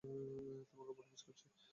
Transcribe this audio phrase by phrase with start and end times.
[0.67, 1.45] তোমাকে বড্ড মিস করেছি।